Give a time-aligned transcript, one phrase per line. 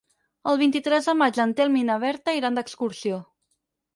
[0.51, 3.23] El vint-i-tres de maig en Telm i na Berta iran d'excursió.